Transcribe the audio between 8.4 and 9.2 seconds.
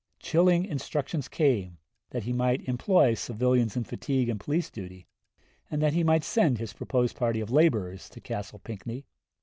Pinckney.